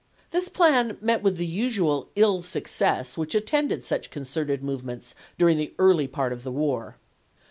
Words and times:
This 0.31 0.49
plan 0.49 0.97
met 0.99 1.21
with 1.21 1.37
the 1.37 1.45
usual 1.45 2.09
ill 2.15 2.41
success 2.41 3.19
which 3.19 3.35
attended 3.35 3.85
such 3.85 4.09
con 4.09 4.23
certed 4.23 4.63
movements 4.63 5.13
during 5.37 5.57
the 5.59 5.75
early 5.77 6.07
part 6.07 6.33
of 6.33 6.41
the 6.41 6.51
war. 6.51 6.95